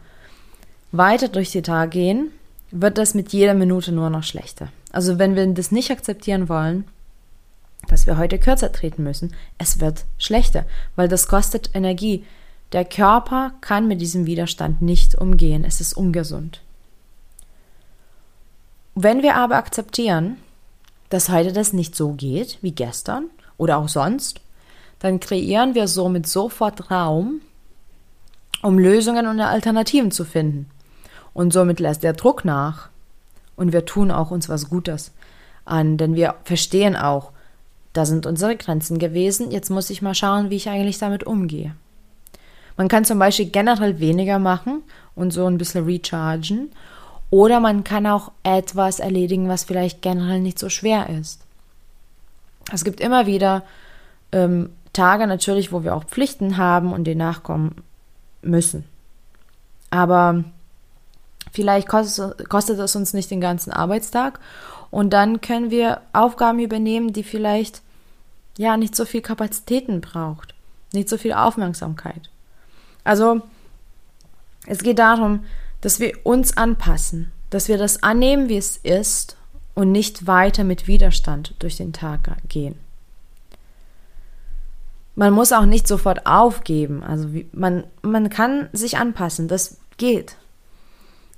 weiter 0.91 1.27
durch 1.27 1.51
die 1.51 1.61
Tage 1.61 1.91
gehen, 1.91 2.31
wird 2.71 2.97
das 2.97 3.13
mit 3.13 3.31
jeder 3.33 3.53
Minute 3.53 3.91
nur 3.91 4.09
noch 4.09 4.23
schlechter. 4.23 4.69
Also 4.91 5.19
wenn 5.19 5.35
wir 5.35 5.45
das 5.47 5.71
nicht 5.71 5.91
akzeptieren 5.91 6.49
wollen, 6.49 6.85
dass 7.87 8.07
wir 8.07 8.17
heute 8.17 8.39
kürzer 8.39 8.71
treten 8.71 9.03
müssen, 9.03 9.33
es 9.57 9.79
wird 9.79 10.05
schlechter, 10.17 10.65
weil 10.95 11.07
das 11.07 11.27
kostet 11.27 11.69
Energie. 11.73 12.25
Der 12.73 12.85
Körper 12.85 13.53
kann 13.61 13.87
mit 13.87 14.01
diesem 14.01 14.25
Widerstand 14.25 14.81
nicht 14.81 15.15
umgehen, 15.15 15.65
es 15.65 15.81
ist 15.81 15.93
ungesund. 15.93 16.61
Wenn 18.95 19.21
wir 19.21 19.35
aber 19.35 19.55
akzeptieren, 19.55 20.37
dass 21.09 21.29
heute 21.29 21.53
das 21.53 21.73
nicht 21.73 21.95
so 21.95 22.13
geht 22.13 22.57
wie 22.61 22.71
gestern 22.71 23.29
oder 23.61 23.77
auch 23.77 23.89
sonst, 23.89 24.41
dann 24.97 25.19
kreieren 25.19 25.75
wir 25.75 25.87
somit 25.87 26.25
sofort 26.25 26.89
Raum, 26.89 27.41
um 28.63 28.79
Lösungen 28.79 29.27
und 29.27 29.39
Alternativen 29.39 30.09
zu 30.09 30.25
finden. 30.25 30.67
Und 31.33 31.53
somit 31.53 31.79
lässt 31.79 32.01
der 32.01 32.13
Druck 32.13 32.43
nach. 32.43 32.89
Und 33.55 33.71
wir 33.71 33.85
tun 33.85 34.09
auch 34.09 34.31
uns 34.31 34.49
was 34.49 34.67
Gutes 34.67 35.11
an, 35.63 35.97
denn 35.97 36.15
wir 36.15 36.33
verstehen 36.43 36.95
auch, 36.95 37.33
da 37.93 38.07
sind 38.07 38.25
unsere 38.25 38.55
Grenzen 38.55 38.97
gewesen, 38.97 39.51
jetzt 39.51 39.69
muss 39.69 39.91
ich 39.91 40.01
mal 40.01 40.15
schauen, 40.15 40.49
wie 40.49 40.55
ich 40.55 40.67
eigentlich 40.67 40.97
damit 40.97 41.23
umgehe. 41.23 41.75
Man 42.77 42.87
kann 42.87 43.05
zum 43.05 43.19
Beispiel 43.19 43.51
generell 43.51 43.99
weniger 43.99 44.39
machen 44.39 44.81
und 45.13 45.31
so 45.31 45.45
ein 45.45 45.59
bisschen 45.59 45.85
rechargen. 45.85 46.71
Oder 47.29 47.59
man 47.59 47.83
kann 47.83 48.07
auch 48.07 48.31
etwas 48.41 48.99
erledigen, 48.99 49.49
was 49.49 49.65
vielleicht 49.65 50.01
generell 50.01 50.39
nicht 50.39 50.57
so 50.57 50.69
schwer 50.69 51.09
ist. 51.09 51.41
Es 52.71 52.83
gibt 52.83 52.99
immer 52.99 53.25
wieder 53.25 53.63
ähm, 54.31 54.69
Tage 54.93 55.27
natürlich, 55.27 55.71
wo 55.71 55.83
wir 55.83 55.95
auch 55.95 56.05
Pflichten 56.05 56.57
haben 56.57 56.93
und 56.93 57.05
denen 57.05 57.19
nachkommen 57.19 57.75
müssen. 58.41 58.85
Aber 59.89 60.43
vielleicht 61.51 61.87
kostet, 61.87 62.49
kostet 62.49 62.79
es 62.79 62.95
uns 62.95 63.13
nicht 63.13 63.31
den 63.31 63.41
ganzen 63.41 63.71
Arbeitstag 63.71 64.39
und 64.89 65.11
dann 65.11 65.41
können 65.41 65.71
wir 65.71 66.01
Aufgaben 66.13 66.59
übernehmen, 66.59 67.13
die 67.13 67.23
vielleicht 67.23 67.81
ja 68.57 68.77
nicht 68.77 68.95
so 68.95 69.05
viel 69.05 69.21
Kapazitäten 69.21 70.01
braucht, 70.01 70.53
nicht 70.93 71.09
so 71.09 71.17
viel 71.17 71.33
Aufmerksamkeit. 71.33 72.29
Also 73.03 73.41
es 74.67 74.79
geht 74.83 74.99
darum, 74.99 75.45
dass 75.79 75.99
wir 75.99 76.13
uns 76.23 76.55
anpassen, 76.57 77.31
dass 77.49 77.67
wir 77.67 77.77
das 77.77 78.03
annehmen, 78.03 78.49
wie 78.49 78.57
es 78.57 78.77
ist 78.77 79.37
und 79.73 79.91
nicht 79.91 80.27
weiter 80.27 80.63
mit 80.63 80.87
Widerstand 80.87 81.55
durch 81.59 81.77
den 81.77 81.93
Tag 81.93 82.29
gehen. 82.47 82.75
Man 85.15 85.33
muss 85.33 85.51
auch 85.51 85.65
nicht 85.65 85.87
sofort 85.87 86.25
aufgeben. 86.25 87.03
Also 87.03 87.29
man, 87.51 87.83
man 88.01 88.29
kann 88.29 88.69
sich 88.73 88.97
anpassen, 88.97 89.47
das 89.47 89.77
geht. 89.97 90.37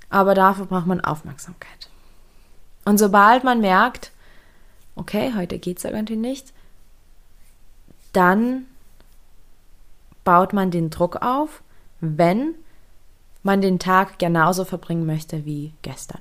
Aber 0.08 0.34
dafür 0.34 0.66
braucht 0.66 0.86
man 0.86 1.00
Aufmerksamkeit. 1.00 1.90
Und 2.84 2.98
sobald 2.98 3.44
man 3.44 3.60
merkt, 3.60 4.12
okay, 4.94 5.32
heute 5.34 5.58
geht 5.58 5.78
es 5.78 5.84
irgendwie 5.84 6.16
nicht, 6.16 6.52
dann 8.12 8.66
baut 10.22 10.52
man 10.52 10.70
den 10.70 10.90
Druck 10.90 11.16
auf, 11.16 11.62
wenn 12.00 12.54
man 13.42 13.60
den 13.60 13.78
Tag 13.78 14.18
genauso 14.18 14.64
verbringen 14.64 15.04
möchte 15.04 15.44
wie 15.44 15.74
gestern. 15.82 16.20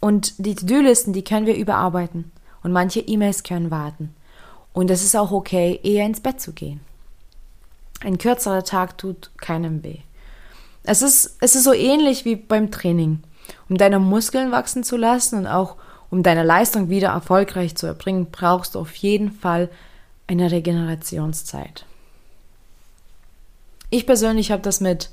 Und 0.00 0.34
die 0.38 0.54
To-Do-Listen, 0.54 1.12
die 1.12 1.24
können 1.24 1.46
wir 1.46 1.56
überarbeiten. 1.56 2.30
Und 2.62 2.72
manche 2.72 3.00
E-Mails 3.00 3.42
können 3.42 3.70
warten. 3.70 4.14
Und 4.72 4.90
es 4.90 5.02
ist 5.02 5.16
auch 5.16 5.32
okay, 5.32 5.80
eher 5.82 6.06
ins 6.06 6.20
Bett 6.20 6.40
zu 6.40 6.52
gehen. 6.52 6.80
Ein 8.00 8.18
kürzerer 8.18 8.64
Tag 8.64 8.96
tut 8.98 9.30
keinem 9.38 9.82
weh. 9.82 9.98
Es 10.84 11.02
ist, 11.02 11.36
es 11.40 11.56
ist 11.56 11.64
so 11.64 11.72
ähnlich 11.72 12.24
wie 12.24 12.36
beim 12.36 12.70
Training. 12.70 13.22
Um 13.68 13.76
deine 13.76 13.98
Muskeln 13.98 14.52
wachsen 14.52 14.84
zu 14.84 14.96
lassen 14.96 15.38
und 15.38 15.46
auch 15.46 15.76
um 16.10 16.22
deine 16.22 16.42
Leistung 16.42 16.88
wieder 16.88 17.08
erfolgreich 17.08 17.76
zu 17.76 17.86
erbringen, 17.86 18.28
brauchst 18.30 18.74
du 18.74 18.80
auf 18.80 18.94
jeden 18.94 19.32
Fall 19.32 19.68
eine 20.26 20.50
Regenerationszeit. 20.50 21.84
Ich 23.90 24.06
persönlich 24.06 24.50
habe 24.50 24.62
das 24.62 24.80
mit 24.80 25.10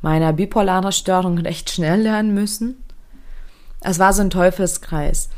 meiner 0.00 0.32
bipolaren 0.32 0.92
Störung 0.92 1.38
recht 1.38 1.70
schnell 1.70 2.02
lernen 2.02 2.34
müssen. 2.34 2.82
Es 3.88 4.00
war 4.00 4.12
so 4.12 4.20
ein 4.20 4.30
Teufelskreis, 4.30 5.28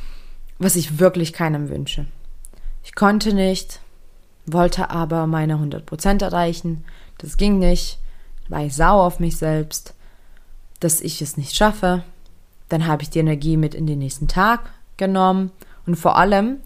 was 0.58 0.74
ich 0.74 0.98
wirklich 0.98 1.34
keinem 1.34 1.68
wünsche. 1.68 2.06
Ich 2.82 2.94
konnte 2.94 3.34
nicht, 3.34 3.80
wollte 4.46 4.88
aber 4.88 5.26
meine 5.26 5.56
100% 5.56 6.22
erreichen. 6.24 6.82
Das 7.18 7.36
ging 7.36 7.58
nicht. 7.58 7.98
War 8.48 8.64
ich 8.64 8.74
sauer 8.74 9.04
auf 9.04 9.20
mich 9.20 9.36
selbst, 9.36 9.92
dass 10.80 11.02
ich 11.02 11.20
es 11.20 11.36
nicht 11.36 11.54
schaffe. 11.54 12.04
Dann 12.70 12.86
habe 12.86 13.02
ich 13.02 13.10
die 13.10 13.18
Energie 13.18 13.58
mit 13.58 13.74
in 13.74 13.86
den 13.86 13.98
nächsten 13.98 14.28
Tag 14.28 14.70
genommen 14.96 15.50
und 15.84 15.96
vor 15.96 16.16
allem, 16.16 16.60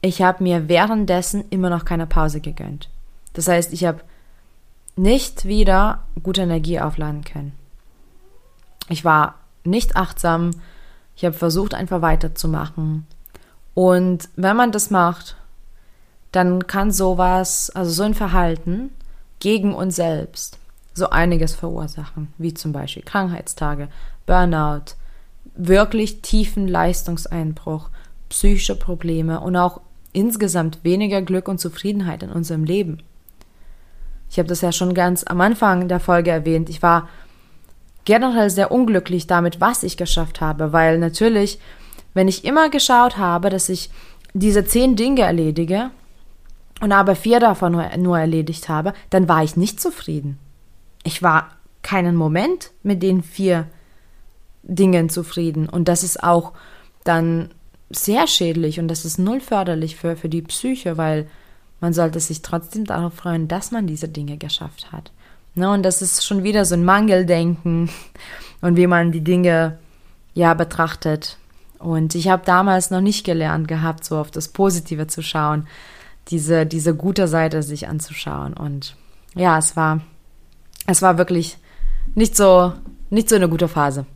ich 0.00 0.22
habe 0.22 0.42
mir 0.42 0.68
währenddessen 0.68 1.44
immer 1.50 1.70
noch 1.70 1.84
keine 1.84 2.08
Pause 2.08 2.40
gegönnt. 2.40 2.90
Das 3.32 3.46
heißt, 3.46 3.72
ich 3.72 3.84
habe 3.84 4.00
nicht 4.96 5.44
wieder 5.44 6.02
gute 6.24 6.42
Energie 6.42 6.80
aufladen 6.80 7.22
können. 7.22 7.52
Ich 8.88 9.04
war 9.04 9.36
nicht 9.64 9.96
achtsam. 9.96 10.50
Ich 11.16 11.24
habe 11.24 11.34
versucht, 11.34 11.74
einfach 11.74 12.02
weiterzumachen. 12.02 13.06
Und 13.74 14.28
wenn 14.36 14.56
man 14.56 14.72
das 14.72 14.90
macht, 14.90 15.36
dann 16.32 16.66
kann 16.66 16.90
sowas, 16.90 17.70
also 17.70 17.90
so 17.90 18.02
ein 18.02 18.14
Verhalten 18.14 18.90
gegen 19.40 19.74
uns 19.74 19.96
selbst 19.96 20.58
so 20.94 21.10
einiges 21.10 21.54
verursachen, 21.54 22.32
wie 22.38 22.54
zum 22.54 22.72
Beispiel 22.72 23.02
Krankheitstage, 23.02 23.88
Burnout, 24.26 24.94
wirklich 25.56 26.22
tiefen 26.22 26.68
Leistungseinbruch, 26.68 27.90
psychische 28.28 28.76
Probleme 28.76 29.40
und 29.40 29.56
auch 29.56 29.80
insgesamt 30.12 30.84
weniger 30.84 31.20
Glück 31.20 31.48
und 31.48 31.58
Zufriedenheit 31.58 32.22
in 32.22 32.30
unserem 32.30 32.64
Leben. 32.64 32.98
Ich 34.30 34.38
habe 34.38 34.48
das 34.48 34.60
ja 34.60 34.72
schon 34.72 34.94
ganz 34.94 35.24
am 35.24 35.40
Anfang 35.40 35.88
der 35.88 36.00
Folge 36.00 36.30
erwähnt. 36.30 36.68
Ich 36.68 36.82
war 36.82 37.08
generell 38.04 38.50
sehr 38.50 38.70
unglücklich 38.70 39.26
damit, 39.26 39.60
was 39.60 39.82
ich 39.82 39.96
geschafft 39.96 40.40
habe, 40.40 40.72
weil 40.72 40.98
natürlich, 40.98 41.58
wenn 42.12 42.28
ich 42.28 42.44
immer 42.44 42.68
geschaut 42.68 43.16
habe, 43.16 43.50
dass 43.50 43.68
ich 43.68 43.90
diese 44.34 44.64
zehn 44.64 44.96
Dinge 44.96 45.22
erledige 45.22 45.90
und 46.80 46.92
aber 46.92 47.16
vier 47.16 47.40
davon 47.40 47.80
nur 47.98 48.18
erledigt 48.18 48.68
habe, 48.68 48.92
dann 49.10 49.28
war 49.28 49.42
ich 49.42 49.56
nicht 49.56 49.80
zufrieden. 49.80 50.38
Ich 51.02 51.22
war 51.22 51.50
keinen 51.82 52.16
Moment 52.16 52.70
mit 52.82 53.02
den 53.02 53.22
vier 53.22 53.66
Dingen 54.62 55.08
zufrieden 55.08 55.68
und 55.68 55.88
das 55.88 56.02
ist 56.02 56.22
auch 56.22 56.52
dann 57.04 57.50
sehr 57.90 58.26
schädlich 58.26 58.80
und 58.80 58.88
das 58.88 59.04
ist 59.04 59.18
null 59.18 59.40
förderlich 59.40 59.96
für, 59.96 60.16
für 60.16 60.28
die 60.28 60.42
Psyche, 60.42 60.96
weil 60.96 61.28
man 61.80 61.92
sollte 61.92 62.18
sich 62.18 62.42
trotzdem 62.42 62.84
darauf 62.84 63.14
freuen, 63.14 63.46
dass 63.46 63.70
man 63.70 63.86
diese 63.86 64.08
Dinge 64.08 64.38
geschafft 64.38 64.90
hat. 64.90 65.12
Ne, 65.54 65.70
und 65.70 65.82
das 65.84 66.02
ist 66.02 66.24
schon 66.24 66.42
wieder 66.42 66.64
so 66.64 66.74
ein 66.74 66.84
Mangeldenken 66.84 67.88
und 68.60 68.76
wie 68.76 68.86
man 68.86 69.12
die 69.12 69.22
Dinge 69.22 69.78
ja 70.34 70.54
betrachtet. 70.54 71.38
Und 71.78 72.14
ich 72.14 72.28
habe 72.28 72.42
damals 72.44 72.90
noch 72.90 73.00
nicht 73.00 73.24
gelernt 73.24 73.68
gehabt, 73.68 74.04
so 74.04 74.18
auf 74.18 74.30
das 74.30 74.48
Positive 74.48 75.06
zu 75.06 75.22
schauen, 75.22 75.66
diese, 76.28 76.66
diese 76.66 76.94
gute 76.94 77.28
Seite 77.28 77.62
sich 77.62 77.88
anzuschauen. 77.88 78.54
Und 78.54 78.96
ja, 79.34 79.58
es 79.58 79.76
war, 79.76 80.00
es 80.86 81.02
war 81.02 81.18
wirklich 81.18 81.58
nicht 82.14 82.36
so, 82.36 82.72
nicht 83.10 83.28
so 83.28 83.36
eine 83.36 83.48
gute 83.48 83.68
Phase. 83.68 84.06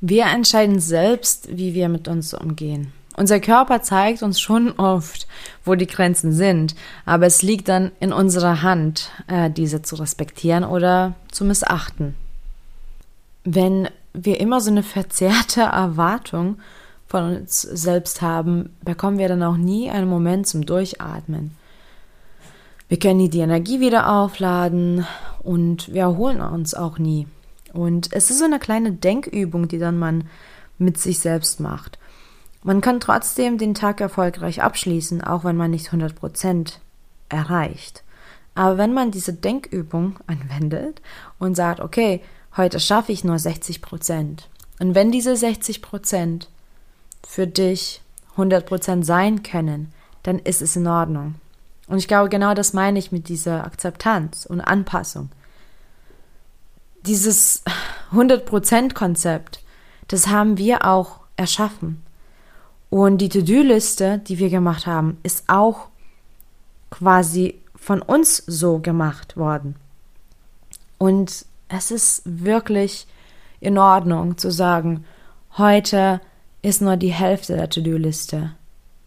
Wir 0.00 0.26
entscheiden 0.26 0.80
selbst, 0.80 1.48
wie 1.50 1.74
wir 1.74 1.88
mit 1.88 2.08
uns 2.08 2.32
umgehen. 2.32 2.92
Unser 3.18 3.40
Körper 3.40 3.82
zeigt 3.82 4.22
uns 4.22 4.40
schon 4.40 4.70
oft, 4.78 5.26
wo 5.64 5.74
die 5.74 5.88
Grenzen 5.88 6.32
sind, 6.32 6.76
aber 7.04 7.26
es 7.26 7.42
liegt 7.42 7.68
dann 7.68 7.90
in 7.98 8.12
unserer 8.12 8.62
Hand, 8.62 9.10
äh, 9.26 9.50
diese 9.50 9.82
zu 9.82 9.96
respektieren 9.96 10.62
oder 10.62 11.14
zu 11.32 11.44
missachten. 11.44 12.14
Wenn 13.42 13.88
wir 14.12 14.38
immer 14.38 14.60
so 14.60 14.70
eine 14.70 14.84
verzerrte 14.84 15.62
Erwartung 15.62 16.58
von 17.08 17.38
uns 17.38 17.62
selbst 17.62 18.22
haben, 18.22 18.70
bekommen 18.84 19.18
wir 19.18 19.26
dann 19.26 19.42
auch 19.42 19.56
nie 19.56 19.90
einen 19.90 20.08
Moment 20.08 20.46
zum 20.46 20.64
Durchatmen. 20.64 21.56
Wir 22.88 23.00
können 23.00 23.18
nie 23.18 23.30
die 23.30 23.40
Energie 23.40 23.80
wieder 23.80 24.12
aufladen 24.12 25.04
und 25.42 25.92
wir 25.92 26.02
erholen 26.02 26.40
uns 26.40 26.72
auch 26.72 26.98
nie. 26.98 27.26
Und 27.72 28.12
es 28.12 28.30
ist 28.30 28.38
so 28.38 28.44
eine 28.44 28.60
kleine 28.60 28.92
Denkübung, 28.92 29.66
die 29.66 29.80
dann 29.80 29.98
man 29.98 30.28
mit 30.78 30.98
sich 30.98 31.18
selbst 31.18 31.58
macht. 31.58 31.98
Man 32.62 32.80
kann 32.80 33.00
trotzdem 33.00 33.58
den 33.58 33.74
Tag 33.74 34.00
erfolgreich 34.00 34.62
abschließen, 34.62 35.22
auch 35.22 35.44
wenn 35.44 35.56
man 35.56 35.70
nicht 35.70 35.86
100 35.86 36.14
Prozent 36.14 36.80
erreicht. 37.28 38.02
Aber 38.54 38.78
wenn 38.78 38.92
man 38.92 39.10
diese 39.10 39.32
Denkübung 39.32 40.18
anwendet 40.26 41.00
und 41.38 41.54
sagt, 41.54 41.80
okay, 41.80 42.20
heute 42.56 42.80
schaffe 42.80 43.12
ich 43.12 43.24
nur 43.24 43.38
60 43.38 43.80
Prozent. 43.82 44.48
Und 44.80 44.94
wenn 44.94 45.12
diese 45.12 45.36
60 45.36 45.82
Prozent 45.82 46.48
für 47.26 47.46
dich 47.46 48.00
100 48.32 48.66
Prozent 48.66 49.06
sein 49.06 49.42
können, 49.42 49.92
dann 50.22 50.38
ist 50.38 50.62
es 50.62 50.76
in 50.76 50.86
Ordnung. 50.86 51.36
Und 51.86 51.98
ich 51.98 52.08
glaube, 52.08 52.28
genau 52.28 52.54
das 52.54 52.72
meine 52.72 52.98
ich 52.98 53.12
mit 53.12 53.28
dieser 53.28 53.64
Akzeptanz 53.64 54.46
und 54.46 54.60
Anpassung. 54.60 55.30
Dieses 57.06 57.62
100 58.10 58.44
Prozent 58.44 58.94
Konzept, 58.94 59.60
das 60.08 60.28
haben 60.28 60.58
wir 60.58 60.84
auch 60.84 61.20
erschaffen. 61.36 62.02
Und 62.90 63.18
die 63.18 63.28
To-Do-Liste, 63.28 64.18
die 64.18 64.38
wir 64.38 64.48
gemacht 64.48 64.86
haben, 64.86 65.18
ist 65.22 65.44
auch 65.48 65.88
quasi 66.90 67.60
von 67.76 68.00
uns 68.00 68.42
so 68.46 68.78
gemacht 68.78 69.36
worden. 69.36 69.76
Und 70.96 71.44
es 71.68 71.90
ist 71.90 72.22
wirklich 72.24 73.06
in 73.60 73.78
Ordnung 73.78 74.38
zu 74.38 74.50
sagen, 74.50 75.04
heute 75.58 76.20
ist 76.62 76.80
nur 76.80 76.96
die 76.96 77.12
Hälfte 77.12 77.56
der 77.56 77.68
To-Do-Liste 77.68 78.54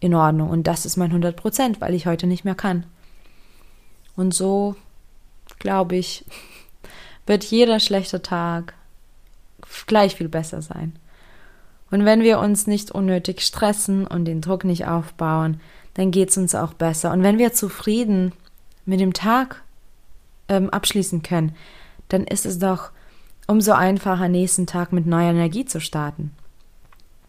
in 0.00 0.14
Ordnung 0.14 0.50
und 0.50 0.66
das 0.66 0.86
ist 0.86 0.96
mein 0.96 1.10
100 1.10 1.36
Prozent, 1.36 1.80
weil 1.80 1.94
ich 1.94 2.06
heute 2.06 2.26
nicht 2.26 2.44
mehr 2.44 2.54
kann. 2.54 2.86
Und 4.16 4.34
so, 4.34 4.76
glaube 5.58 5.96
ich, 5.96 6.24
wird 7.26 7.44
jeder 7.44 7.80
schlechte 7.80 8.22
Tag 8.22 8.74
gleich 9.86 10.16
viel 10.16 10.28
besser 10.28 10.62
sein. 10.62 10.96
Und 11.92 12.06
wenn 12.06 12.22
wir 12.22 12.40
uns 12.40 12.66
nicht 12.66 12.90
unnötig 12.90 13.42
stressen 13.42 14.06
und 14.06 14.24
den 14.24 14.40
Druck 14.40 14.64
nicht 14.64 14.86
aufbauen, 14.86 15.60
dann 15.92 16.10
geht 16.10 16.30
es 16.30 16.38
uns 16.38 16.54
auch 16.54 16.72
besser. 16.72 17.12
Und 17.12 17.22
wenn 17.22 17.36
wir 17.36 17.52
zufrieden 17.52 18.32
mit 18.86 18.98
dem 18.98 19.12
Tag 19.12 19.62
ähm, 20.48 20.70
abschließen 20.70 21.22
können, 21.22 21.54
dann 22.08 22.24
ist 22.24 22.46
es 22.46 22.58
doch 22.58 22.90
umso 23.46 23.72
einfacher, 23.72 24.28
nächsten 24.28 24.66
Tag 24.66 24.92
mit 24.92 25.06
neuer 25.06 25.30
Energie 25.30 25.66
zu 25.66 25.80
starten. 25.80 26.32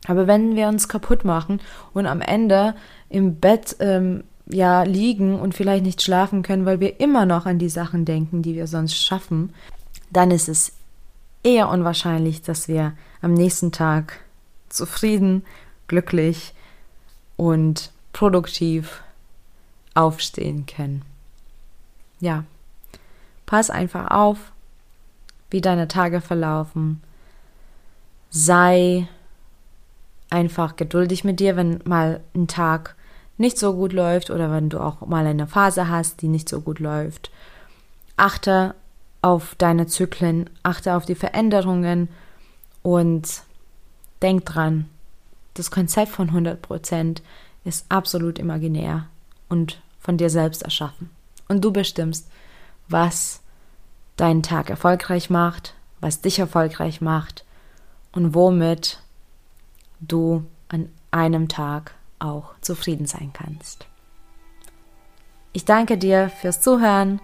Aber 0.08 0.28
wenn 0.28 0.56
wir 0.56 0.70
uns 0.70 0.88
kaputt 0.88 1.26
machen 1.26 1.60
und 1.94 2.06
am 2.06 2.22
Ende 2.22 2.74
im 3.10 3.42
Bett 3.42 3.76
ähm, 3.82 4.24
ja 4.48 4.84
liegen 4.84 5.40
und 5.40 5.56
vielleicht 5.56 5.84
nicht 5.84 6.02
schlafen 6.02 6.42
können, 6.42 6.66
weil 6.66 6.80
wir 6.80 7.02
immer 7.02 7.26
noch 7.26 7.46
an 7.46 7.60
die 7.60 7.70
Sachen 7.70 8.06
denken, 8.06 8.42
die 8.42 8.56
wir 8.56 8.68
sonst 8.68 8.96
schaffen, 8.96 9.54
dann 10.10 10.32
ist 10.32 10.48
es 10.48 10.72
eher 11.44 11.68
unwahrscheinlich, 11.68 12.42
dass 12.42 12.70
wir 12.70 12.94
am 13.22 13.34
nächsten 13.34 13.74
Tag 13.74 14.22
zufrieden, 14.74 15.46
glücklich 15.88 16.54
und 17.38 17.92
produktiv 18.12 19.04
aufstehen 19.94 20.66
können. 20.66 21.04
Ja, 22.20 22.46
pass 23.46 23.70
einfach 23.70 24.12
auf, 24.12 24.52
wie 25.50 25.62
deine 25.62 25.88
Tage 25.88 26.22
verlaufen. 26.22 27.02
Sei 28.30 29.08
einfach 30.30 30.76
geduldig 30.76 31.24
mit 31.24 31.40
dir, 31.40 31.56
wenn 31.56 31.80
mal 31.86 32.22
ein 32.34 32.48
Tag 32.48 32.96
nicht 33.38 33.60
so 33.60 33.74
gut 33.74 33.94
läuft 33.94 34.30
oder 34.30 34.52
wenn 34.52 34.70
du 34.70 34.80
auch 34.80 35.02
mal 35.02 35.26
eine 35.26 35.48
Phase 35.48 35.90
hast, 35.90 36.22
die 36.22 36.28
nicht 36.28 36.50
so 36.50 36.62
gut 36.62 36.80
läuft. 36.80 37.32
Achte 38.18 38.74
auf 39.22 39.56
deine 39.56 39.88
Zyklen, 39.88 40.50
achte 40.64 40.96
auf 40.96 41.06
die 41.06 41.16
Veränderungen 41.16 42.10
und 42.82 43.44
Denk 44.24 44.46
dran, 44.46 44.90
das 45.54 45.70
Konzept 45.70 46.12
von 46.12 46.32
100% 46.32 47.22
ist 47.66 47.86
absolut 47.90 48.40
imaginär 48.40 49.08
und 49.50 49.82
von 50.00 50.18
dir 50.18 50.30
selbst 50.30 50.64
erschaffen. 50.64 51.10
Und 51.48 51.64
du 51.64 51.72
bestimmst, 51.72 52.30
was 52.88 53.42
deinen 54.16 54.42
Tag 54.42 54.70
erfolgreich 54.70 55.30
macht, 55.30 55.76
was 56.00 56.22
dich 56.22 56.40
erfolgreich 56.40 57.02
macht 57.02 57.46
und 58.14 58.34
womit 58.34 59.00
du 60.00 60.46
an 60.70 60.90
einem 61.12 61.50
Tag 61.50 61.94
auch 62.20 62.54
zufrieden 62.62 63.06
sein 63.06 63.32
kannst. 63.34 63.86
Ich 65.52 65.66
danke 65.66 65.98
dir 65.98 66.30
fürs 66.30 66.62
Zuhören. 66.62 67.22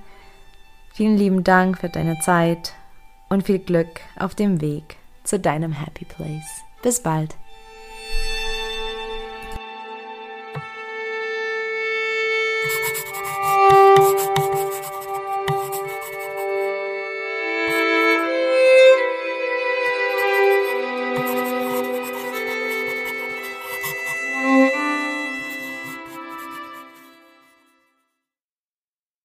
Vielen 0.94 1.18
lieben 1.18 1.44
Dank 1.44 1.80
für 1.80 1.90
deine 1.90 2.20
Zeit 2.20 2.74
und 3.30 3.44
viel 3.44 3.60
Glück 3.60 4.02
auf 4.18 4.36
dem 4.36 4.62
Weg 4.62 4.98
zu 5.24 5.40
deinem 5.40 5.72
Happy 5.72 6.06
Place. 6.06 6.69
Bis 6.82 7.02
bald. 7.02 7.36